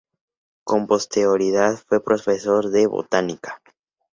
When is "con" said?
0.63-0.87